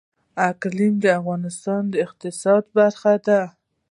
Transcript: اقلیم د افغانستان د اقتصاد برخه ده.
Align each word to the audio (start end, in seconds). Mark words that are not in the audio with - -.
اقلیم 0.49 0.93
د 1.03 1.05
افغانستان 1.19 1.81
د 1.89 1.93
اقتصاد 2.05 2.63
برخه 2.77 3.13
ده. 3.27 3.41